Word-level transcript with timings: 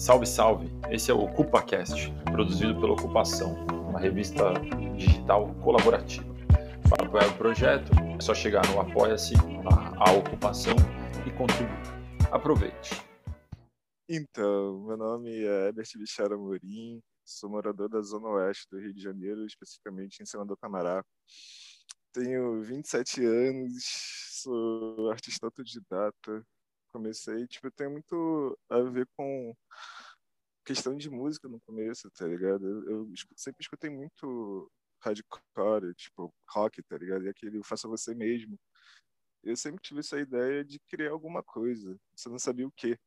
Salve, 0.00 0.24
salve! 0.24 0.66
Esse 0.90 1.10
é 1.10 1.14
o 1.14 1.24
OcupaCast, 1.24 2.10
produzido 2.32 2.80
pela 2.80 2.94
Ocupação, 2.94 3.52
uma 3.66 4.00
revista 4.00 4.54
digital 4.96 5.54
colaborativa. 5.56 6.24
Para 6.88 7.06
apoiar 7.06 7.28
o 7.28 7.36
projeto, 7.36 7.92
é 8.18 8.18
só 8.22 8.32
chegar 8.32 8.66
no 8.68 8.80
Apoia-se, 8.80 9.34
a 9.98 10.12
Ocupação 10.12 10.72
e 11.26 11.30
contribuir. 11.32 12.32
Aproveite! 12.32 12.94
Então, 14.08 14.82
meu 14.86 14.96
nome 14.96 15.44
é 15.44 15.66
Herbert 15.66 15.88
Bichara 15.98 16.34
Morim, 16.34 17.02
sou 17.22 17.50
morador 17.50 17.90
da 17.90 18.00
Zona 18.00 18.26
Oeste 18.28 18.68
do 18.72 18.78
Rio 18.78 18.94
de 18.94 19.02
Janeiro, 19.02 19.44
especificamente 19.44 20.22
em 20.22 20.24
Senador 20.24 20.56
Camará. 20.56 21.04
Tenho 22.10 22.62
27 22.62 23.22
anos, 23.22 23.84
sou 24.42 25.10
artista 25.10 25.46
autodidata, 25.46 26.42
comecei, 26.90 27.46
tipo, 27.46 27.70
tem 27.70 27.88
muito 27.88 28.58
a 28.68 28.80
ver 28.80 29.08
com 29.16 29.54
questão 30.64 30.96
de 30.96 31.10
música 31.10 31.48
no 31.48 31.60
começo, 31.60 32.10
tá 32.10 32.26
ligado? 32.26 32.66
Eu, 32.66 32.90
eu 32.90 33.12
sempre 33.36 33.62
escutei 33.62 33.90
muito 33.90 34.70
hardcore, 35.02 35.94
tipo, 35.94 36.32
rock, 36.48 36.82
tá 36.82 36.98
ligado? 36.98 37.24
E 37.24 37.28
aquele 37.28 37.62
faça 37.64 37.88
você 37.88 38.14
mesmo. 38.14 38.58
Eu 39.42 39.56
sempre 39.56 39.80
tive 39.82 40.00
essa 40.00 40.20
ideia 40.20 40.64
de 40.64 40.78
criar 40.80 41.12
alguma 41.12 41.42
coisa. 41.42 41.98
Você 42.14 42.28
não 42.28 42.38
sabia 42.38 42.66
o 42.66 42.72
quê. 42.72 42.98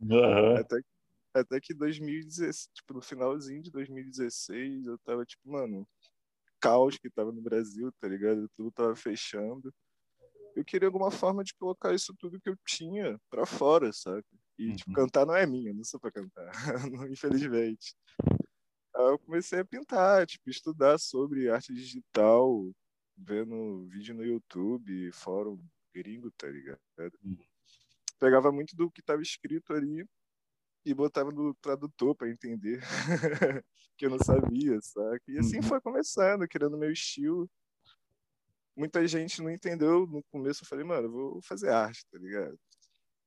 Uhum. 0.00 0.56
até, 0.60 0.80
até 1.34 1.60
que 1.60 1.74
2016, 1.74 2.68
tipo, 2.74 2.94
no 2.94 3.02
finalzinho 3.02 3.62
de 3.62 3.70
2016, 3.70 4.86
eu 4.86 4.98
tava 4.98 5.24
tipo, 5.24 5.50
mano, 5.50 5.88
caos 6.60 6.98
que 6.98 7.10
tava 7.10 7.32
no 7.32 7.40
Brasil, 7.40 7.90
tá 8.00 8.06
ligado? 8.06 8.48
Tudo 8.56 8.70
tava 8.70 8.94
fechando 8.94 9.74
eu 10.54 10.64
queria 10.64 10.88
alguma 10.88 11.10
forma 11.10 11.44
de 11.44 11.54
colocar 11.54 11.94
isso 11.94 12.14
tudo 12.18 12.40
que 12.40 12.48
eu 12.48 12.56
tinha 12.66 13.18
para 13.30 13.46
fora, 13.46 13.92
sabe? 13.92 14.24
E, 14.58 14.72
tipo, 14.74 14.90
Uhum. 14.90 14.94
cantar 14.94 15.26
não 15.26 15.34
é 15.34 15.46
minha, 15.46 15.72
não 15.74 15.84
sou 15.84 16.00
pra 16.00 16.12
cantar, 16.12 16.50
infelizmente. 17.10 17.94
Aí 18.96 19.02
eu 19.04 19.18
comecei 19.18 19.60
a 19.60 19.64
pintar, 19.64 20.26
tipo, 20.26 20.48
estudar 20.50 20.98
sobre 20.98 21.48
arte 21.50 21.72
digital, 21.74 22.72
vendo 23.16 23.86
vídeo 23.88 24.14
no 24.14 24.24
YouTube, 24.24 25.10
fórum 25.12 25.58
gringo, 25.94 26.30
tá 26.32 26.48
ligado? 26.48 26.80
Uhum. 27.24 27.36
Pegava 28.18 28.50
muito 28.52 28.76
do 28.76 28.90
que 28.90 29.02
tava 29.02 29.22
escrito 29.22 29.72
ali 29.72 30.06
e 30.84 30.94
botava 30.94 31.30
no 31.32 31.54
tradutor 31.56 32.14
para 32.16 32.30
entender, 32.30 32.80
que 33.96 34.06
eu 34.06 34.10
não 34.10 34.18
sabia, 34.18 34.78
sabe? 34.82 35.20
E 35.28 35.38
assim 35.38 35.58
Uhum. 35.58 35.62
foi 35.62 35.80
começando, 35.80 36.46
criando 36.48 36.78
meu 36.78 36.92
estilo 36.92 37.50
muita 38.76 39.06
gente 39.06 39.42
não 39.42 39.50
entendeu 39.50 40.06
no 40.06 40.22
começo. 40.24 40.62
Eu 40.62 40.68
falei, 40.68 40.84
mano, 40.84 41.06
eu 41.08 41.12
vou 41.12 41.42
fazer 41.42 41.70
arte, 41.70 42.04
tá 42.10 42.18
ligado? 42.18 42.58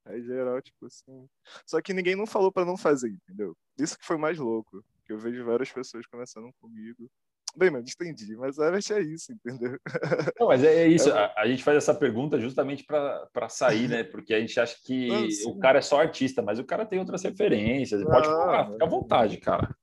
Aí, 0.05 0.21
geral, 0.23 0.61
tipo 0.61 0.85
assim. 0.85 1.27
Só 1.65 1.81
que 1.81 1.93
ninguém 1.93 2.15
não 2.15 2.25
falou 2.25 2.51
pra 2.51 2.65
não 2.65 2.77
fazer, 2.77 3.09
entendeu? 3.09 3.55
Isso 3.77 3.97
que 3.97 4.05
foi 4.05 4.17
mais 4.17 4.37
louco. 4.37 4.83
Que 5.05 5.13
eu 5.13 5.17
vejo 5.17 5.43
várias 5.45 5.71
pessoas 5.71 6.05
conversando 6.07 6.49
comigo. 6.61 7.09
Bem, 7.55 7.71
mano, 7.71 7.83
entendi, 7.87 8.35
mas 8.35 8.59
a 8.59 8.67
arte 8.71 8.93
é 8.93 9.01
isso, 9.01 9.31
entendeu? 9.31 9.79
Não, 10.39 10.47
mas 10.47 10.63
é, 10.63 10.83
é 10.83 10.87
isso, 10.87 11.09
a, 11.11 11.33
a 11.35 11.47
gente 11.47 11.63
faz 11.63 11.77
essa 11.77 11.95
pergunta 11.95 12.39
justamente 12.39 12.85
para 12.85 13.49
sair, 13.49 13.87
né? 13.87 14.03
Porque 14.03 14.33
a 14.33 14.39
gente 14.39 14.59
acha 14.59 14.77
que 14.85 15.07
Não, 15.07 15.27
sim. 15.31 15.49
o 15.49 15.57
cara 15.57 15.79
é 15.79 15.81
só 15.81 15.99
artista, 15.99 16.41
mas 16.41 16.59
o 16.59 16.63
cara 16.63 16.85
tem 16.85 16.99
outras 16.99 17.23
referências. 17.23 18.03
Pode 18.03 18.27
Não, 18.29 18.37
falar, 18.37 18.71
fica 18.71 18.85
à 18.85 18.87
vontade, 18.87 19.37
cara. 19.37 19.75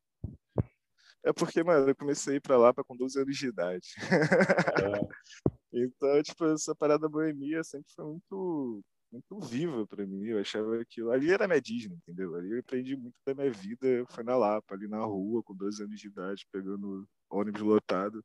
É 1.24 1.32
porque, 1.32 1.62
mano, 1.64 1.88
eu 1.88 1.96
comecei 1.96 2.34
a 2.34 2.36
ir 2.36 2.40
pra 2.40 2.58
lá 2.58 2.72
pra 2.72 2.84
com 2.84 2.96
12 2.96 3.18
anos 3.20 3.36
de 3.36 3.46
idade. 3.48 3.88
Então, 5.76 6.22
tipo, 6.22 6.44
essa 6.44 6.72
parada 6.72 7.08
boemia 7.08 7.64
sempre 7.64 7.92
foi 7.96 8.04
muito, 8.04 8.84
muito 9.10 9.40
viva 9.40 9.84
pra 9.88 10.06
mim. 10.06 10.24
Eu 10.24 10.38
achava 10.38 10.80
aquilo. 10.80 11.10
Ali 11.10 11.32
era 11.32 11.48
minha 11.48 11.60
Disney, 11.60 11.96
entendeu? 11.96 12.36
Ali 12.36 12.52
eu 12.52 12.60
aprendi 12.60 12.94
muito 12.96 13.16
da 13.26 13.34
minha 13.34 13.50
vida. 13.50 14.06
Foi 14.08 14.22
na 14.22 14.36
Lapa, 14.36 14.72
ali 14.76 14.86
na 14.86 15.04
rua, 15.04 15.42
com 15.42 15.52
12 15.52 15.82
anos 15.82 15.98
de 15.98 16.06
idade, 16.06 16.46
pegando 16.52 17.04
ônibus 17.28 17.60
lotado. 17.60 18.24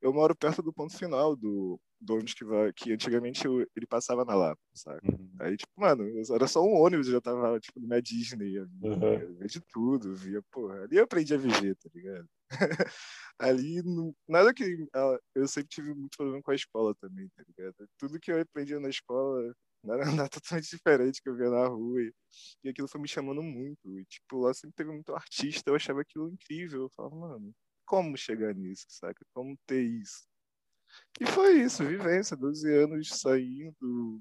Eu 0.00 0.10
moro 0.10 0.34
perto 0.34 0.62
do 0.62 0.72
ponto 0.72 0.96
final 0.96 1.36
do 1.36 1.78
ônibus 2.08 2.34
que 2.34 2.44
vai. 2.44 2.72
Que 2.72 2.92
antigamente 2.92 3.44
eu- 3.44 3.66
ele 3.76 3.86
passava 3.86 4.24
na 4.24 4.34
Lapa, 4.34 4.60
sabe? 4.74 5.00
Uhum. 5.10 5.30
Aí, 5.40 5.56
tipo, 5.56 5.72
mano, 5.76 6.04
era 6.34 6.46
só 6.46 6.62
um 6.62 6.74
ônibus, 6.74 7.06
eu 7.06 7.14
já 7.14 7.20
tava, 7.20 7.58
tipo, 7.60 7.80
na 7.86 8.00
Disney. 8.00 8.56
Eu 8.56 8.64
Uhum. 8.82 9.14
eu 9.20 9.34
via 9.34 9.46
de 9.46 9.60
tudo, 9.72 10.14
via, 10.14 10.42
porra. 10.50 10.82
Ali 10.84 10.96
eu 10.96 11.04
aprendi 11.04 11.34
a 11.34 11.38
viver, 11.38 11.76
tá 11.76 11.90
ligado? 11.94 12.28
ali, 13.38 13.82
não- 13.82 14.14
nada 14.28 14.52
que. 14.54 14.86
Eu 15.34 15.48
sempre 15.48 15.68
tive 15.68 15.94
muito 15.94 16.16
problema 16.16 16.42
com 16.42 16.50
a 16.50 16.54
escola 16.54 16.94
também, 17.00 17.28
tá 17.36 17.44
ligado? 17.46 17.74
Tudo 17.98 18.18
que 18.20 18.30
eu 18.32 18.40
aprendia 18.40 18.80
na 18.80 18.88
escola 18.88 19.52
era 19.84 20.02
nada 20.26 20.28
totalmente 20.28 20.68
diferente 20.70 21.22
que 21.22 21.28
eu 21.28 21.36
via 21.36 21.48
na 21.50 21.66
rua. 21.68 22.00
E, 22.02 22.12
e 22.64 22.68
aquilo 22.70 22.88
foi 22.88 23.00
me 23.00 23.08
chamando 23.08 23.42
muito. 23.42 23.98
E, 23.98 24.04
tipo, 24.06 24.38
lá 24.40 24.52
sempre 24.54 24.74
teve 24.76 24.90
muito 24.90 25.14
artista, 25.14 25.70
eu 25.70 25.74
achava 25.74 26.00
aquilo 26.02 26.28
incrível. 26.28 26.82
Eu 26.82 26.90
falava, 26.96 27.14
mano, 27.16 27.52
como 27.86 28.16
chegar 28.16 28.54
nisso, 28.54 28.86
saca? 28.88 29.24
Como 29.34 29.56
ter 29.66 29.82
isso? 29.82 30.28
E 31.20 31.26
foi 31.26 31.60
isso, 31.62 31.84
vivência, 31.84 32.36
12 32.36 32.72
anos 32.72 33.08
saindo, 33.08 34.20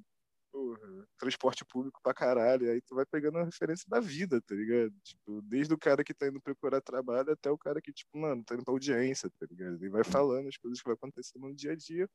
porra, 0.52 1.08
transporte 1.18 1.64
público 1.66 2.00
pra 2.04 2.14
caralho, 2.14 2.70
aí 2.72 2.82
tu 2.82 2.96
vai 2.96 3.06
pegando 3.06 3.38
a 3.38 3.46
referência 3.46 3.86
da 3.88 4.00
vida, 4.00 4.42
tá 4.42 4.56
ligado? 4.56 4.94
Tipo, 5.04 5.42
desde 5.44 5.74
o 5.74 5.78
cara 5.78 6.04
que 6.04 6.14
tá 6.14 6.28
indo 6.28 6.42
procurar 6.42 6.82
trabalho 6.82 7.32
até 7.32 7.50
o 7.50 7.58
cara 7.58 7.82
que, 7.82 7.94
tipo, 7.94 8.18
mano, 8.18 8.44
tá 8.44 8.56
indo 8.56 8.64
pra 8.64 8.74
audiência, 8.74 9.30
tá 9.40 9.48
ligado? 9.50 9.76
Ele 9.76 9.90
vai 9.90 10.04
falando 10.04 10.48
as 10.48 10.58
coisas 10.58 10.80
que 10.82 10.88
vai 10.88 10.96
acontecendo 10.96 11.48
no 11.48 11.56
dia 11.56 11.72
a 11.72 11.76
dia, 11.76 12.10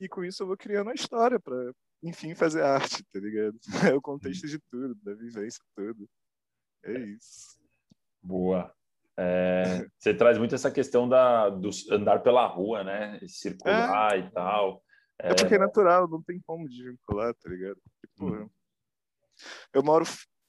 e 0.00 0.08
com 0.08 0.24
isso 0.24 0.42
eu 0.42 0.46
vou 0.46 0.56
criando 0.56 0.90
a 0.90 0.94
história 0.94 1.40
pra, 1.40 1.72
enfim, 2.02 2.34
fazer 2.34 2.62
arte, 2.62 3.02
tá 3.12 3.18
ligado? 3.18 3.58
É 3.92 3.94
o 3.94 4.02
contexto 4.02 4.46
de 4.46 4.58
tudo, 4.70 4.94
da 5.02 5.14
vivência 5.14 5.62
toda. 5.74 6.06
É 6.84 6.98
isso. 7.00 7.58
Boa. 8.22 8.72
É, 9.20 9.84
você 9.98 10.14
traz 10.14 10.38
muito 10.38 10.54
essa 10.54 10.70
questão 10.70 11.08
da, 11.08 11.48
do 11.50 11.70
andar 11.90 12.20
pela 12.22 12.46
rua, 12.46 12.84
né? 12.84 13.18
Circular 13.26 14.16
e 14.16 14.30
tal. 14.30 14.80
É 15.18 15.34
porque 15.34 15.56
é 15.56 15.58
natural, 15.58 16.08
não 16.08 16.22
tem 16.22 16.40
como 16.46 16.68
desvincular, 16.68 17.34
tá 17.34 17.50
ligado? 17.50 17.80
Porra, 18.16 18.42
Uhum. 18.42 18.50
eu 19.72 19.82
moro 19.82 20.04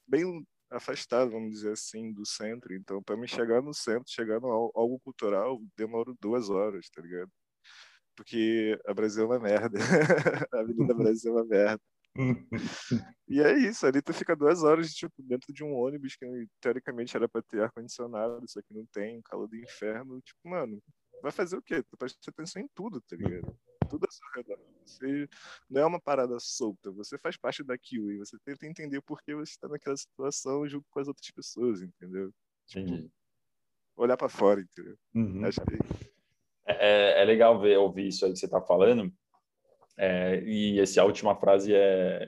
bem 0.06 0.46
afastado, 0.70 1.32
vamos 1.32 1.50
dizer 1.50 1.72
assim, 1.72 2.12
do 2.12 2.24
centro, 2.24 2.72
então 2.72 3.02
para 3.02 3.16
me 3.16 3.26
chegar 3.26 3.60
no 3.60 3.74
centro, 3.74 4.04
chegar 4.08 4.38
no 4.40 4.46
al- 4.46 4.72
algo 4.76 5.00
cultural, 5.00 5.58
demoro 5.76 6.16
duas 6.20 6.48
horas, 6.48 6.88
tá 6.90 7.02
ligado? 7.02 7.28
Porque 8.14 8.78
a 8.86 8.94
Brasil 8.94 9.24
é 9.24 9.26
uma 9.26 9.40
merda. 9.40 9.78
a 10.54 10.60
Avenida 10.60 10.94
Brasil 10.94 11.32
é 11.32 11.42
uma 11.42 11.44
merda. 11.44 11.82
E 13.28 13.40
é 13.40 13.56
isso, 13.56 13.86
ali 13.86 14.02
tu 14.02 14.12
fica 14.12 14.34
duas 14.34 14.64
horas, 14.64 14.92
tipo, 14.92 15.22
dentro 15.22 15.52
de 15.52 15.62
um 15.62 15.72
ônibus 15.72 16.16
que 16.16 16.26
teoricamente 16.60 17.16
era 17.16 17.28
pra 17.28 17.40
ter 17.40 17.62
ar-condicionado, 17.62 18.42
só 18.48 18.60
que 18.60 18.74
não 18.74 18.84
tem, 18.86 19.22
calor 19.22 19.46
do 19.46 19.56
inferno. 19.56 20.20
Tipo, 20.20 20.48
mano, 20.48 20.82
vai 21.22 21.30
fazer 21.30 21.56
o 21.56 21.62
quê? 21.62 21.80
Tu 21.80 21.96
presta 21.96 22.18
atenção 22.28 22.60
em 22.60 22.68
tudo, 22.74 23.00
tá 23.00 23.14
ligado? 23.14 23.56
Tudo 23.88 24.04
ao 24.04 24.10
seu 24.10 24.26
redor. 24.34 24.58
Você 24.84 25.28
não 25.68 25.82
é 25.82 25.86
uma 25.86 26.00
parada 26.00 26.36
solta, 26.40 26.90
você 26.90 27.16
faz 27.18 27.36
parte 27.36 27.62
daquilo 27.62 28.10
e 28.10 28.18
você 28.18 28.36
tenta 28.44 28.66
entender 28.66 29.00
por 29.02 29.22
que 29.22 29.32
você 29.32 29.52
está 29.52 29.68
naquela 29.68 29.96
situação 29.96 30.68
junto 30.68 30.86
com 30.90 30.98
as 30.98 31.06
outras 31.06 31.30
pessoas, 31.30 31.82
entendeu? 31.82 32.32
Entendi. 32.68 33.08
Olhar 33.96 34.16
pra 34.16 34.28
fora, 34.28 34.60
entendeu? 34.60 34.96
Uhum. 35.14 35.44
Acho 35.44 35.60
que 35.60 35.78
É, 36.66 37.22
é 37.22 37.24
legal 37.24 37.60
ver, 37.60 37.76
ouvir 37.78 38.08
isso 38.08 38.24
aí 38.24 38.32
que 38.32 38.38
você 38.38 38.46
está 38.46 38.60
falando. 38.60 39.12
É, 40.02 40.42
e 40.46 40.80
essa 40.80 41.04
última 41.04 41.36
frase 41.36 41.74
é 41.74 42.26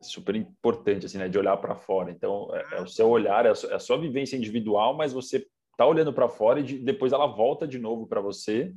super 0.00 0.36
importante, 0.36 1.06
assim, 1.06 1.18
né? 1.18 1.28
De 1.28 1.36
olhar 1.36 1.56
para 1.56 1.74
fora. 1.74 2.12
Então, 2.12 2.48
é, 2.54 2.78
é 2.78 2.82
o 2.82 2.86
seu 2.86 3.08
olhar, 3.08 3.44
é 3.46 3.50
a 3.50 3.54
sua, 3.54 3.72
é 3.72 3.74
a 3.74 3.80
sua 3.80 3.98
vivência 3.98 4.36
individual, 4.36 4.96
mas 4.96 5.12
você 5.12 5.44
está 5.72 5.84
olhando 5.84 6.12
para 6.12 6.28
fora 6.28 6.60
e 6.60 6.62
de- 6.62 6.78
depois 6.78 7.12
ela 7.12 7.26
volta 7.26 7.66
de 7.66 7.80
novo 7.80 8.06
para 8.06 8.20
você, 8.20 8.72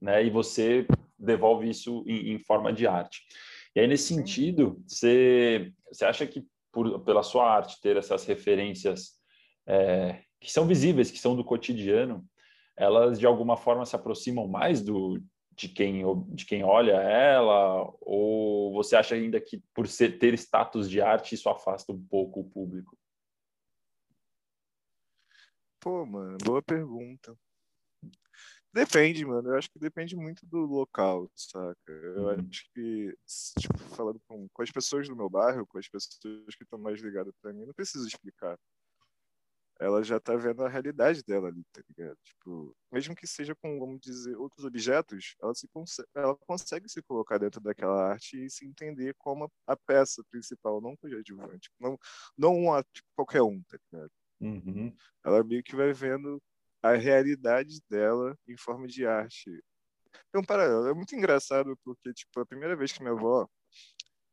né? 0.00 0.24
E 0.24 0.30
você 0.30 0.86
devolve 1.18 1.68
isso 1.68 2.02
em, 2.06 2.32
em 2.32 2.38
forma 2.38 2.72
de 2.72 2.86
arte. 2.86 3.20
E 3.74 3.80
aí, 3.80 3.86
nesse 3.86 4.14
sentido, 4.14 4.82
você, 4.86 5.70
você 5.92 6.06
acha 6.06 6.26
que 6.26 6.46
por, 6.72 7.00
pela 7.00 7.22
sua 7.22 7.46
arte 7.46 7.78
ter 7.82 7.98
essas 7.98 8.24
referências 8.24 9.10
é, 9.68 10.22
que 10.40 10.50
são 10.50 10.66
visíveis, 10.66 11.10
que 11.10 11.18
são 11.18 11.36
do 11.36 11.44
cotidiano, 11.44 12.24
elas 12.74 13.18
de 13.18 13.26
alguma 13.26 13.54
forma 13.54 13.84
se 13.84 13.94
aproximam 13.94 14.48
mais 14.48 14.82
do 14.82 15.20
de 15.56 15.68
quem 15.68 16.02
de 16.28 16.44
quem 16.44 16.62
olha 16.62 16.92
ela 16.92 17.90
ou 18.00 18.72
você 18.74 18.94
acha 18.94 19.14
ainda 19.14 19.40
que 19.40 19.58
por 19.74 19.88
ser, 19.88 20.18
ter 20.18 20.34
status 20.34 20.88
de 20.88 21.00
arte 21.00 21.34
isso 21.34 21.48
afasta 21.48 21.92
um 21.92 22.02
pouco 22.06 22.40
o 22.40 22.50
público 22.50 22.96
Pô, 25.80 26.04
mano, 26.04 26.36
boa 26.44 26.60
pergunta. 26.60 27.36
Depende, 28.72 29.24
mano. 29.24 29.50
Eu 29.50 29.54
acho 29.56 29.70
que 29.70 29.78
depende 29.78 30.16
muito 30.16 30.44
do 30.44 30.58
local, 30.66 31.30
saca? 31.34 31.92
Eu 31.92 32.28
Uhum. 32.28 32.48
acho 32.50 32.68
que, 32.74 33.16
tipo, 33.58 33.78
falando 33.94 34.20
com, 34.26 34.48
com 34.48 34.62
as 34.62 34.70
pessoas 34.70 35.08
do 35.08 35.16
meu 35.16 35.30
bairro, 35.30 35.66
com 35.66 35.78
as 35.78 35.88
pessoas 35.88 36.54
que 36.56 36.64
estão 36.64 36.78
mais 36.78 37.00
ligadas 37.00 37.32
pra 37.40 37.52
mim, 37.52 37.64
não 37.64 37.72
preciso 37.72 38.06
explicar. 38.06 38.58
Ela 39.78 40.02
já 40.02 40.18
tá 40.18 40.34
vendo 40.36 40.64
a 40.64 40.68
realidade 40.68 41.22
dela 41.22 41.48
ali, 41.48 41.62
tá 41.72 41.82
ligado? 41.88 42.16
Tipo, 42.24 42.74
mesmo 42.90 43.14
que 43.14 43.26
seja 43.26 43.54
com, 43.54 43.78
vamos 43.78 44.00
dizer, 44.00 44.36
outros 44.36 44.64
objetos, 44.64 45.34
ela, 45.40 45.54
se 45.54 45.68
consegue, 45.68 46.08
ela 46.14 46.36
consegue 46.36 46.88
se 46.88 47.02
colocar 47.02 47.38
dentro 47.38 47.60
daquela 47.60 48.10
arte 48.10 48.44
e 48.44 48.50
se 48.50 48.66
entender 48.66 49.14
como 49.18 49.50
a 49.66 49.76
peça 49.76 50.22
principal, 50.30 50.80
não 50.80 50.96
o 51.00 51.06
adjuvante, 51.18 51.70
não, 51.78 51.98
não 52.36 52.56
uma, 52.56 52.82
tipo, 52.82 53.08
qualquer 53.14 53.42
um, 53.42 53.62
tá 53.64 53.78
ligado? 53.92 54.10
Uhum. 54.40 54.94
Ela 55.24 55.44
meio 55.44 55.62
que 55.62 55.76
vai 55.76 55.92
vendo 55.92 56.42
a 56.82 56.94
realidade 56.94 57.80
dela 57.88 58.36
em 58.46 58.56
forma 58.56 58.86
de 58.86 59.06
arte. 59.06 59.50
Então, 60.28 60.42
paralelo, 60.42 60.86
é 60.88 60.94
muito 60.94 61.14
engraçado 61.14 61.78
porque, 61.84 62.12
tipo, 62.12 62.40
a 62.40 62.46
primeira 62.46 62.76
vez 62.76 62.92
que 62.92 63.00
minha 63.00 63.12
avó 63.12 63.48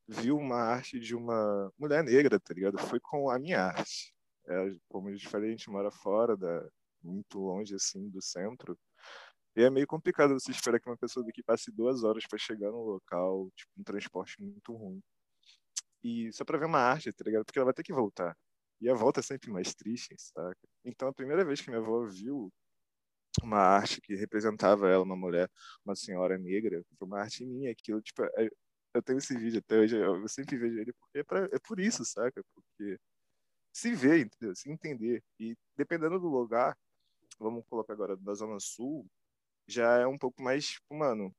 viu 0.07 0.37
uma 0.37 0.57
arte 0.57 0.99
de 0.99 1.15
uma 1.15 1.71
mulher 1.77 2.03
negra, 2.03 2.39
tá 2.39 2.53
ligado? 2.53 2.77
Foi 2.77 2.99
com 2.99 3.29
a 3.29 3.39
minha 3.39 3.61
arte. 3.61 4.13
É, 4.47 4.75
como 4.89 5.09
eu 5.09 5.19
falei, 5.29 5.49
a 5.49 5.51
gente 5.51 5.69
mora 5.69 5.91
fora, 5.91 6.35
da, 6.35 6.67
muito 7.03 7.39
longe, 7.39 7.75
assim, 7.75 8.09
do 8.09 8.21
centro. 8.21 8.77
E 9.55 9.63
é 9.63 9.69
meio 9.69 9.87
complicado 9.87 10.33
você 10.33 10.51
esperar 10.51 10.79
que 10.79 10.89
uma 10.89 10.97
pessoa 10.97 11.25
daqui 11.25 11.43
passe 11.43 11.71
duas 11.71 12.03
horas 12.03 12.25
para 12.27 12.39
chegar 12.39 12.71
no 12.71 12.83
local, 12.83 13.49
tipo, 13.55 13.71
um 13.77 13.83
transporte 13.83 14.41
muito 14.41 14.73
ruim. 14.73 15.01
E 16.03 16.31
só 16.33 16.43
para 16.43 16.57
ver 16.57 16.65
uma 16.65 16.79
arte, 16.79 17.13
tá 17.13 17.23
ligado? 17.25 17.45
Porque 17.45 17.59
ela 17.59 17.65
vai 17.65 17.73
ter 17.73 17.83
que 17.83 17.93
voltar. 17.93 18.35
E 18.81 18.89
a 18.89 18.93
volta 18.93 19.19
é 19.21 19.23
sempre 19.23 19.51
mais 19.51 19.73
triste, 19.75 20.15
saca? 20.17 20.57
Então, 20.83 21.07
a 21.07 21.13
primeira 21.13 21.45
vez 21.45 21.61
que 21.61 21.69
minha 21.69 21.81
avó 21.81 22.05
viu 22.05 22.51
uma 23.41 23.59
arte 23.59 24.01
que 24.01 24.15
representava 24.15 24.89
ela, 24.89 25.03
uma 25.03 25.15
mulher, 25.15 25.49
uma 25.85 25.95
senhora 25.95 26.37
negra, 26.37 26.83
foi 26.97 27.07
uma 27.07 27.19
arte 27.21 27.45
minha, 27.45 27.71
aquilo, 27.71 28.01
tipo, 28.01 28.23
é, 28.23 28.49
eu 28.93 29.01
tenho 29.01 29.17
esse 29.17 29.35
vídeo 29.37 29.59
até 29.59 29.79
hoje, 29.79 29.97
eu 29.97 30.27
sempre 30.27 30.57
vejo 30.57 30.79
ele 30.79 30.93
porque 30.93 31.19
é, 31.19 31.23
pra, 31.23 31.45
é 31.51 31.59
por 31.59 31.79
isso, 31.79 32.05
saca? 32.05 32.43
Porque 32.53 32.99
se 33.73 33.93
ver, 33.95 34.25
entendeu? 34.25 34.55
se 34.55 34.71
entender. 34.71 35.23
E 35.39 35.57
dependendo 35.75 36.19
do 36.19 36.27
lugar, 36.27 36.77
vamos 37.39 37.65
colocar 37.67 37.93
agora 37.93 38.15
da 38.15 38.33
Zona 38.35 38.59
Sul, 38.59 39.09
já 39.67 39.99
é 39.99 40.07
um 40.07 40.17
pouco 40.17 40.41
mais, 40.41 40.67
tipo, 40.67 40.95
mano, 40.95 41.35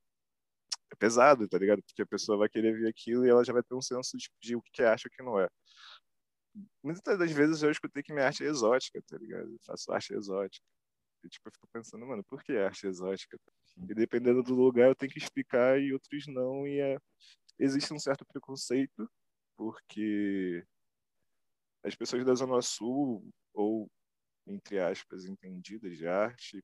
é 0.91 0.95
pesado, 0.95 1.47
tá 1.47 1.57
ligado? 1.57 1.81
Porque 1.83 2.01
a 2.01 2.07
pessoa 2.07 2.37
vai 2.37 2.49
querer 2.49 2.77
ver 2.77 2.89
aquilo 2.89 3.25
e 3.25 3.29
ela 3.29 3.43
já 3.43 3.53
vai 3.53 3.63
ter 3.63 3.75
um 3.75 3.81
senso 3.81 4.17
de, 4.17 4.29
de 4.41 4.55
o 4.55 4.61
que 4.61 4.83
acha 4.83 5.09
que 5.09 5.23
não 5.23 5.39
é. 5.39 5.47
Muitas 6.83 7.17
das 7.17 7.31
vezes 7.31 7.61
eu 7.63 7.71
escutei 7.71 8.03
que 8.03 8.13
minha 8.13 8.27
arte 8.27 8.43
é 8.43 8.47
exótica, 8.47 9.01
tá 9.07 9.17
ligado? 9.17 9.51
Eu 9.51 9.59
faço 9.65 9.91
arte 9.91 10.13
exótica. 10.13 10.65
E, 11.23 11.29
tipo, 11.29 11.47
eu 11.47 11.51
fico 11.53 11.67
pensando, 11.71 12.05
mano, 12.05 12.23
por 12.23 12.43
que 12.43 12.53
arte 12.57 12.87
exótica? 12.87 13.37
E 13.89 13.93
dependendo 13.93 14.43
do 14.43 14.55
lugar 14.55 14.87
eu 14.89 14.95
tenho 14.95 15.11
que 15.11 15.19
explicar 15.19 15.79
e 15.79 15.93
outros 15.93 16.27
não. 16.27 16.67
E 16.67 16.79
é... 16.79 16.97
existe 17.59 17.93
um 17.93 17.99
certo 17.99 18.25
preconceito, 18.25 19.09
porque 19.57 20.65
as 21.85 21.95
pessoas 21.95 22.25
da 22.25 22.33
Zona 22.33 22.61
Sul, 22.61 23.23
ou, 23.53 23.89
entre 24.47 24.79
aspas, 24.79 25.25
entendidas 25.25 25.97
de 25.97 26.07
arte, 26.07 26.63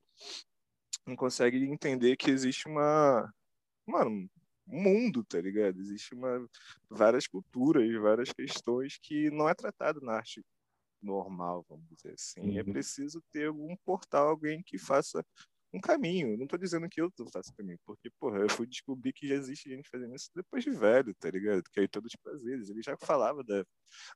não 1.06 1.16
conseguem 1.16 1.72
entender 1.72 2.16
que 2.16 2.30
existe 2.30 2.68
uma. 2.68 3.32
Mano, 3.86 4.28
um 4.66 4.82
mundo, 4.82 5.24
tá 5.24 5.40
ligado? 5.40 5.80
Existe 5.80 6.14
uma, 6.14 6.46
várias 6.88 7.26
culturas, 7.26 7.90
várias 8.00 8.32
questões 8.32 8.98
que 9.00 9.30
não 9.30 9.48
é 9.48 9.54
tratado 9.54 10.00
na 10.00 10.14
arte 10.14 10.44
normal, 11.00 11.64
vamos 11.68 11.86
dizer 11.88 12.14
assim. 12.14 12.40
É 12.40 12.62
uhum. 12.62 12.70
É 12.70 12.72
preciso 12.72 13.22
ter 13.32 13.48
algum 13.48 13.76
portal, 13.84 14.28
alguém 14.28 14.62
que 14.62 14.78
faça 14.78 15.24
um 15.72 15.80
caminho. 15.80 16.36
Não 16.36 16.46
tô 16.46 16.56
dizendo 16.56 16.88
que 16.88 17.00
eu 17.00 17.10
faço 17.32 17.54
caminho, 17.54 17.78
porque, 17.86 18.10
porra, 18.18 18.38
eu 18.38 18.48
fui 18.48 18.66
descobrir 18.66 19.12
que 19.12 19.26
já 19.26 19.34
existe 19.34 19.70
gente 19.70 19.88
fazendo 19.88 20.14
isso 20.14 20.30
depois 20.34 20.62
de 20.64 20.70
velho, 20.70 21.14
tá 21.14 21.30
ligado? 21.30 21.62
Que 21.72 21.80
aí 21.80 21.88
todos 21.88 22.12
os 22.12 22.20
prazeres. 22.20 22.68
Ele 22.68 22.82
já 22.82 22.96
falava 22.96 23.42
da, 23.42 23.64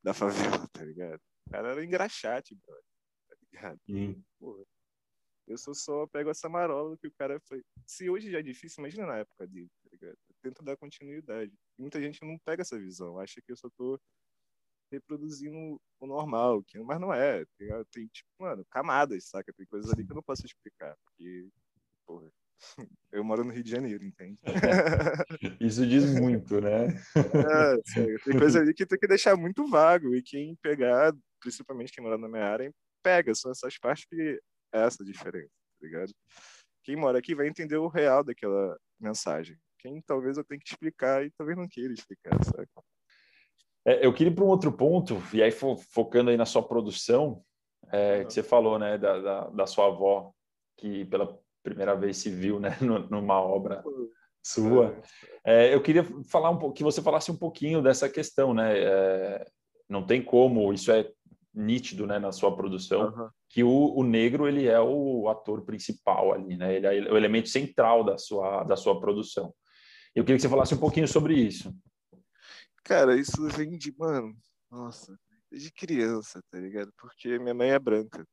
da 0.03 0.15
favela, 0.15 0.69
tá 0.73 0.85
ligado? 0.85 1.21
O 1.47 1.51
cara 1.51 1.71
era 1.71 1.85
engraxate, 1.85 2.55
brother, 2.55 2.85
tá 3.29 3.37
ligado? 3.53 3.81
Uhum. 3.89 4.23
Porra. 4.39 4.65
Eu 5.47 5.57
sou 5.57 5.75
só 5.75 6.07
pego 6.09 6.29
essa 6.29 6.49
marola 6.49 6.97
que 6.99 7.07
o 7.07 7.13
cara 7.13 7.39
foi. 7.47 7.63
Se 7.87 8.11
hoje 8.11 8.31
já 8.33 8.41
é 8.41 8.43
difícil, 8.43 8.83
imagina 8.83 9.07
na 9.07 9.19
época 9.19 9.47
dele, 9.47 9.71
tá 9.83 9.89
ligado? 9.93 10.19
Eu 10.29 10.35
tento 10.43 10.65
dar 10.65 10.77
continuidade. 10.77 11.53
Muita 11.79 12.01
gente 12.01 12.21
não 12.25 12.37
pega 12.45 12.63
essa 12.63 12.77
visão, 12.79 13.19
acha 13.19 13.41
que 13.41 13.53
eu 13.53 13.57
só 13.57 13.71
tô 13.77 14.01
reproduzindo 14.97 15.81
o 16.01 16.07
normal, 16.07 16.63
que, 16.63 16.79
mas 16.81 17.01
não 17.01 17.13
é. 17.13 17.45
Tem, 17.59 17.69
tem, 17.93 18.07
tipo, 18.09 18.29
mano, 18.39 18.65
camadas, 18.71 19.29
saca? 19.29 19.53
Tem 19.53 19.67
coisas 19.67 19.93
ali 19.93 20.05
que 20.05 20.13
eu 20.13 20.17
não 20.17 20.23
posso 20.23 20.45
explicar, 20.45 20.95
porque, 21.05 21.49
porra, 22.07 22.31
eu 23.13 23.25
moro 23.25 23.45
no 23.45 23.53
Rio 23.53 23.63
de 23.63 23.71
Janeiro, 23.71 24.05
entende? 24.05 24.39
Isso 25.61 25.87
diz 25.87 26.05
muito, 26.19 26.61
né? 26.61 26.89
É, 27.15 28.19
tem 28.25 28.39
coisa 28.39 28.61
ali 28.61 28.75
que 28.75 28.87
tem 28.87 28.99
que 28.99 29.07
deixar 29.07 29.37
muito 29.37 29.67
vago, 29.69 30.15
e 30.15 30.23
quem 30.23 30.57
pegar, 30.57 31.15
principalmente 31.41 31.93
quem 31.93 32.03
mora 32.03 32.19
na 32.19 32.29
minha 32.29 32.45
área, 32.45 32.73
pega, 33.03 33.35
são 33.35 33.51
essas 33.51 33.79
partes 33.79 34.07
que 34.07 34.41
é 34.73 34.85
essa 34.85 35.05
diferença, 35.05 35.51
tá 35.81 35.87
ligado? 35.87 36.13
Quem 36.83 36.97
mora 36.97 37.19
aqui 37.19 37.35
vai 37.35 37.49
entender 37.49 37.77
o 37.77 37.89
real 37.89 38.23
daquela 38.25 38.77
mensagem. 38.99 39.59
Quem 39.79 40.01
talvez 40.03 40.37
eu 40.37 40.45
tenha 40.45 40.59
que 40.59 40.69
explicar 40.69 41.25
e 41.25 41.31
talvez 41.33 41.57
não 41.57 41.69
queira 41.69 41.93
explicar, 41.93 42.33
sabe? 42.45 42.69
É, 43.87 44.05
eu 44.05 44.13
queria 44.13 44.33
ir 44.33 44.35
para 44.35 44.45
um 44.45 44.49
outro 44.49 44.73
ponto, 44.73 45.23
e 45.33 45.41
aí 45.41 45.53
fo 45.53 45.77
focando 45.93 46.31
aí 46.31 46.37
na 46.37 46.45
sua 46.45 46.63
produção, 46.63 47.41
é, 47.93 48.25
que 48.25 48.33
você 48.33 48.43
falou, 48.43 48.79
né, 48.81 48.99
da, 48.99 49.21
da, 49.21 49.41
da, 49.51 49.67
sua 49.67 49.87
avó, 49.87 50.33
que 50.77 51.05
pela 51.05 51.39
primeira 51.63 51.95
vez 51.95 52.17
se 52.17 52.29
viu, 52.29 52.59
né, 52.59 52.77
numa 53.11 53.41
obra 53.41 53.85
sua. 54.45 55.01
É, 55.45 55.73
eu 55.73 55.81
queria 55.81 56.05
falar 56.29 56.51
um 56.51 56.59
pouco, 56.59 56.75
que 56.75 56.83
você 56.83 57.01
falasse 57.01 57.31
um 57.31 57.37
pouquinho 57.37 57.81
dessa 57.81 58.09
questão, 58.09 58.53
né, 58.53 58.77
é, 58.77 59.47
não 59.89 60.05
tem 60.05 60.21
como, 60.21 60.73
isso 60.73 60.91
é 60.91 61.09
nítido, 61.55 62.09
né, 62.09 62.19
na 62.19 62.33
sua 62.33 62.55
produção, 62.57 63.15
uhum. 63.17 63.29
que 63.49 63.63
o, 63.63 63.95
o, 63.97 64.03
negro, 64.03 64.49
ele 64.49 64.67
é 64.67 64.81
o 64.81 65.29
ator 65.29 65.63
principal 65.65 66.33
ali, 66.33 66.57
né, 66.57 66.75
ele 66.75 66.87
é 66.87 67.13
o 67.13 67.17
elemento 67.17 67.49
central 67.49 68.03
da 68.03 68.19
sua, 68.19 68.65
da 68.65 68.77
sua 68.77 69.01
produção. 69.01 69.55
Eu 70.15 70.25
queria 70.25 70.37
que 70.37 70.43
você 70.43 70.49
falasse 70.49 70.75
um 70.75 70.79
pouquinho 70.79 71.07
sobre 71.07 71.35
isso. 71.35 71.73
Cara, 72.87 73.19
isso 73.19 73.49
vem 73.49 73.77
de, 73.77 73.93
mano, 73.99 74.33
nossa, 74.71 75.19
de 75.51 75.73
criança, 75.73 76.41
tá 76.49 76.61
ligado? 76.61 76.93
Porque 76.97 77.37
minha 77.37 77.53
mãe 77.53 77.71
é 77.71 77.79
branca. 77.81 78.25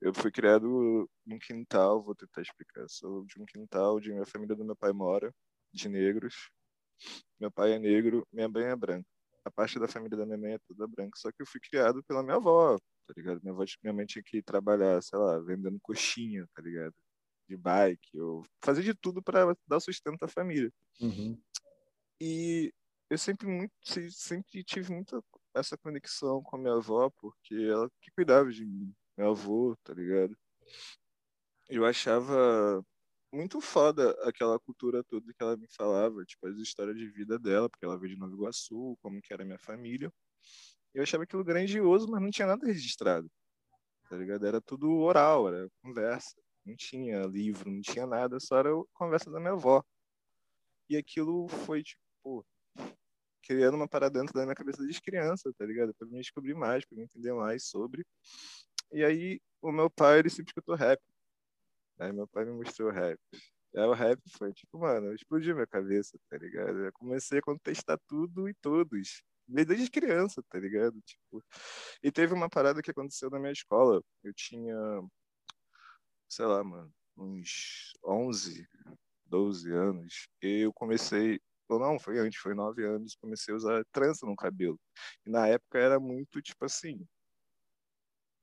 Eu 0.00 0.14
fui 0.14 0.30
criado 0.30 1.10
num 1.26 1.38
quintal, 1.40 2.00
vou 2.00 2.14
tentar 2.14 2.40
explicar. 2.40 2.88
Sou 2.88 3.24
de 3.26 3.42
um 3.42 3.44
quintal 3.44 3.96
onde 3.96 4.12
minha 4.12 4.24
família 4.24 4.54
do 4.54 4.64
meu 4.64 4.76
pai 4.76 4.92
mora, 4.92 5.34
de 5.72 5.88
negros. 5.88 6.52
Meu 7.40 7.50
pai 7.50 7.72
é 7.72 7.78
negro, 7.80 8.24
minha 8.32 8.48
mãe 8.48 8.62
é 8.62 8.76
branca. 8.76 9.08
A 9.44 9.50
parte 9.50 9.76
da 9.80 9.88
família 9.88 10.16
da 10.18 10.24
minha 10.24 10.38
mãe 10.38 10.52
é 10.52 10.58
toda 10.68 10.86
branca, 10.86 11.18
só 11.18 11.32
que 11.32 11.42
eu 11.42 11.46
fui 11.46 11.60
criado 11.60 12.00
pela 12.04 12.22
minha 12.22 12.36
avó, 12.36 12.78
tá 13.08 13.14
ligado? 13.16 13.40
Minha, 13.42 13.54
avó, 13.54 13.64
minha 13.82 13.92
mãe 13.92 14.06
tinha 14.06 14.22
que 14.24 14.40
trabalhar, 14.40 15.02
sei 15.02 15.18
lá, 15.18 15.40
vendendo 15.40 15.80
coxinha, 15.82 16.46
tá 16.54 16.62
ligado? 16.62 16.94
De 17.48 17.56
bike, 17.56 18.16
eu 18.16 18.44
fazia 18.64 18.84
de 18.84 18.94
tudo 18.94 19.20
para 19.20 19.52
dar 19.66 19.80
sustento 19.80 20.22
à 20.22 20.28
família. 20.28 20.72
Uhum. 21.00 21.36
E 22.20 22.72
eu 23.10 23.18
sempre 23.18 23.46
muito 23.46 23.72
sempre 24.12 24.64
tive 24.64 24.92
muita 24.92 25.22
essa 25.54 25.76
conexão 25.78 26.42
com 26.42 26.56
a 26.56 26.58
minha 26.58 26.74
avó 26.74 27.10
porque 27.10 27.54
ela 27.54 27.88
que 28.00 28.10
cuidava 28.12 28.50
de 28.50 28.64
mim 28.64 28.92
meu 29.16 29.30
avô 29.30 29.76
tá 29.84 29.94
ligado? 29.94 30.36
Eu 31.68 31.84
achava 31.86 32.84
muito 33.32 33.60
foda 33.60 34.10
aquela 34.28 34.58
cultura 34.60 35.02
toda 35.04 35.32
que 35.32 35.42
ela 35.42 35.56
me 35.56 35.66
falava 35.68 36.24
tipo 36.24 36.46
as 36.48 36.56
histórias 36.58 36.96
de 36.96 37.08
vida 37.10 37.38
dela 37.38 37.68
porque 37.70 37.84
ela 37.84 37.98
veio 37.98 38.14
de 38.14 38.20
Nova 38.20 38.34
Iguaçu 38.34 38.96
como 39.02 39.20
que 39.22 39.32
era 39.32 39.42
a 39.42 39.46
minha 39.46 39.58
família. 39.58 40.12
Eu 40.94 41.02
achava 41.02 41.24
aquilo 41.24 41.44
grandioso 41.44 42.08
mas 42.08 42.22
não 42.22 42.30
tinha 42.30 42.46
nada 42.46 42.66
registrado 42.66 43.30
tá 44.08 44.16
ligado? 44.16 44.46
Era 44.46 44.60
tudo 44.60 44.90
oral 44.98 45.48
era 45.48 45.68
conversa. 45.82 46.34
Não 46.64 46.74
tinha 46.76 47.22
livro 47.26 47.70
não 47.70 47.80
tinha 47.82 48.06
nada 48.06 48.40
só 48.40 48.58
era 48.58 48.70
conversa 48.94 49.30
da 49.30 49.40
minha 49.40 49.52
avó. 49.52 49.82
E 50.88 50.96
aquilo 50.96 51.48
foi 51.48 51.82
tipo 51.82 52.44
criando 53.44 53.74
uma 53.74 53.88
parada 53.88 54.18
dentro 54.18 54.34
da 54.34 54.42
minha 54.42 54.54
cabeça 54.54 54.82
desde 54.82 55.00
criança, 55.02 55.52
tá 55.58 55.64
ligado? 55.66 55.94
Pra 55.94 56.06
me 56.08 56.18
descobrir 56.18 56.54
mais, 56.54 56.84
pra 56.84 56.96
me 56.96 57.04
entender 57.04 57.32
mais 57.32 57.64
sobre. 57.64 58.04
E 58.92 59.04
aí, 59.04 59.40
o 59.60 59.72
meu 59.72 59.90
pai, 59.90 60.20
ele 60.20 60.30
sempre 60.30 60.50
escutou 60.50 60.74
rap. 60.74 61.00
Aí 61.98 62.12
meu 62.12 62.26
pai 62.26 62.44
me 62.44 62.52
mostrou 62.52 62.90
rap. 62.90 63.18
Aí 63.74 63.82
o 63.82 63.92
rap 63.92 64.20
foi 64.38 64.52
tipo, 64.52 64.78
mano, 64.78 65.12
explodiu 65.14 65.54
minha 65.54 65.66
cabeça, 65.66 66.18
tá 66.28 66.38
ligado? 66.38 66.84
Eu 66.84 66.92
comecei 66.92 67.38
a 67.38 67.42
contestar 67.42 67.98
tudo 68.06 68.48
e 68.48 68.54
todos. 68.54 69.22
Desde 69.46 69.90
criança, 69.90 70.42
tá 70.48 70.58
ligado? 70.58 71.00
Tipo, 71.02 71.44
e 72.02 72.10
teve 72.10 72.32
uma 72.32 72.48
parada 72.48 72.80
que 72.82 72.90
aconteceu 72.90 73.28
na 73.30 73.38
minha 73.38 73.52
escola. 73.52 74.02
Eu 74.22 74.32
tinha, 74.32 74.74
sei 76.28 76.46
lá, 76.46 76.64
mano, 76.64 76.92
uns 77.16 77.92
11, 78.04 78.66
12 79.26 79.70
anos. 79.72 80.28
Eu 80.40 80.72
comecei, 80.72 81.40
ou 81.68 81.78
não, 81.78 81.98
foi 81.98 82.18
antes, 82.18 82.40
foi 82.40 82.54
nove 82.54 82.84
anos, 82.84 83.16
comecei 83.16 83.54
a 83.54 83.56
usar 83.56 83.84
trança 83.92 84.26
no 84.26 84.36
cabelo. 84.36 84.78
E 85.26 85.30
na 85.30 85.46
época 85.48 85.78
era 85.78 85.98
muito, 86.00 86.40
tipo 86.42 86.64
assim, 86.64 87.06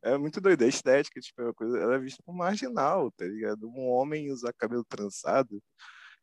era 0.04 0.18
muito 0.18 0.42
doido. 0.42 0.64
A 0.64 0.68
estética, 0.68 1.20
tipo, 1.20 1.42
uma 1.42 1.54
coisa, 1.54 1.78
era 1.78 2.00
vista 2.00 2.22
como 2.24 2.40
marginal, 2.40 3.12
tá 3.12 3.26
ligado? 3.26 3.70
Um 3.70 3.90
homem 3.90 4.32
usar 4.32 4.54
cabelo 4.54 4.84
trançado 4.86 5.62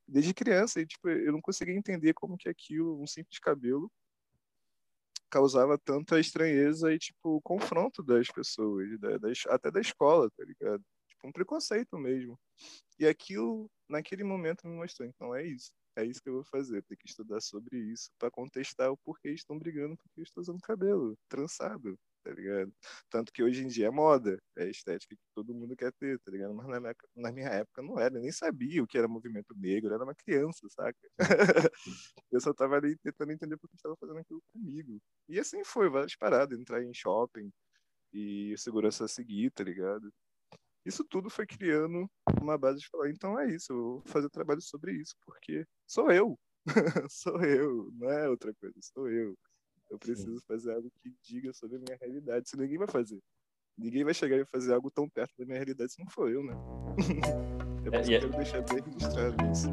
desde 0.06 0.32
criança, 0.34 0.80
e, 0.80 0.86
tipo, 0.86 1.08
eu 1.08 1.32
não 1.32 1.40
conseguia 1.40 1.74
entender 1.74 2.14
como 2.14 2.36
que 2.36 2.48
aquilo, 2.48 3.00
um 3.00 3.06
simples 3.06 3.38
cabelo, 3.38 3.92
causava 5.30 5.78
tanta 5.78 6.18
estranheza 6.18 6.92
e, 6.92 6.98
tipo, 6.98 7.40
confronto 7.42 8.02
das 8.02 8.28
pessoas, 8.28 8.98
da, 8.98 9.18
da, 9.18 9.28
até 9.50 9.70
da 9.70 9.80
escola, 9.80 10.30
tá 10.30 10.44
ligado? 10.44 10.82
Tipo, 11.08 11.28
um 11.28 11.32
preconceito 11.32 11.98
mesmo. 11.98 12.38
E 12.98 13.06
aquilo, 13.06 13.70
naquele 13.88 14.24
momento, 14.24 14.66
me 14.66 14.74
mostrou, 14.74 15.06
então 15.06 15.34
é 15.34 15.46
isso. 15.46 15.70
É 15.98 16.04
isso 16.04 16.22
que 16.22 16.28
eu 16.28 16.34
vou 16.34 16.44
fazer, 16.44 16.80
ter 16.84 16.96
que 16.96 17.08
estudar 17.08 17.40
sobre 17.40 17.76
isso 17.76 18.08
para 18.20 18.30
contestar 18.30 18.88
o 18.92 18.96
porquê 18.98 19.30
estão 19.30 19.58
brigando 19.58 19.96
porque 19.96 20.22
estou 20.22 20.40
usando 20.40 20.60
cabelo 20.60 21.18
trançado, 21.28 21.98
tá 22.22 22.30
ligado? 22.30 22.72
Tanto 23.10 23.32
que 23.32 23.42
hoje 23.42 23.64
em 23.64 23.66
dia 23.66 23.88
é 23.88 23.90
moda, 23.90 24.38
é 24.56 24.70
estética 24.70 25.16
que 25.16 25.22
todo 25.34 25.52
mundo 25.52 25.74
quer 25.76 25.92
ter, 25.94 26.20
tá 26.20 26.30
ligado? 26.30 26.54
Mas 26.54 26.68
na 26.68 26.78
minha, 26.80 26.94
na 27.16 27.32
minha 27.32 27.48
época 27.48 27.82
não 27.82 27.98
era, 27.98 28.16
eu 28.16 28.22
nem 28.22 28.30
sabia 28.30 28.80
o 28.80 28.86
que 28.86 28.96
era 28.96 29.08
movimento 29.08 29.52
negro, 29.56 29.90
eu 29.90 29.94
era 29.96 30.04
uma 30.04 30.14
criança, 30.14 30.68
saca? 30.70 30.96
eu 32.30 32.40
só 32.40 32.54
tava 32.54 32.76
ali 32.76 32.96
tentando 32.98 33.32
entender 33.32 33.56
por 33.56 33.68
que 33.68 33.74
estava 33.74 33.96
fazendo 33.96 34.20
aquilo 34.20 34.40
comigo. 34.52 35.00
E 35.28 35.40
assim 35.40 35.64
foi, 35.64 35.90
várias 35.90 36.14
paradas, 36.14 36.56
entrar 36.56 36.80
em 36.80 36.94
shopping 36.94 37.50
e 38.12 38.54
segurança 38.58 39.04
a 39.04 39.08
seguir, 39.08 39.50
tá 39.50 39.64
ligado? 39.64 40.12
Isso 40.88 41.04
tudo 41.04 41.28
foi 41.28 41.46
criando 41.46 42.10
uma 42.40 42.56
base 42.56 42.80
de 42.80 42.88
falar, 42.88 43.10
então 43.10 43.38
é 43.38 43.54
isso, 43.54 43.70
eu 43.70 43.76
vou 43.76 44.02
fazer 44.06 44.30
trabalho 44.30 44.62
sobre 44.62 44.92
isso, 44.92 45.14
porque 45.20 45.66
sou 45.86 46.10
eu. 46.10 46.38
sou 47.10 47.44
eu, 47.44 47.90
não 47.92 48.08
é 48.08 48.26
outra 48.26 48.54
coisa, 48.54 48.74
sou 48.80 49.06
eu. 49.10 49.36
Eu 49.90 49.98
preciso 49.98 50.38
Sim. 50.38 50.46
fazer 50.46 50.72
algo 50.72 50.90
que 51.02 51.14
diga 51.22 51.52
sobre 51.52 51.76
a 51.76 51.80
minha 51.80 51.98
realidade, 52.00 52.48
se 52.48 52.56
ninguém 52.56 52.78
vai 52.78 52.88
fazer. 52.88 53.20
Ninguém 53.76 54.02
vai 54.02 54.14
chegar 54.14 54.38
e 54.38 54.46
fazer 54.46 54.72
algo 54.72 54.90
tão 54.90 55.06
perto 55.10 55.34
da 55.38 55.44
minha 55.44 55.58
realidade 55.58 55.92
se 55.92 56.00
não 56.00 56.10
for 56.10 56.32
eu, 56.32 56.42
né? 56.42 56.54
eu 57.84 57.92
é, 57.92 57.98
é 57.98 58.02
quero 58.02 58.30
deixar 58.30 58.62
bem 58.62 58.82
registrado 58.82 59.36
isso. 59.52 59.68